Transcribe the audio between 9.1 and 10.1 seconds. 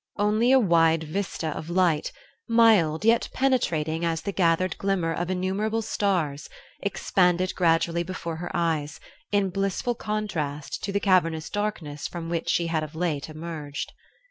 in blissful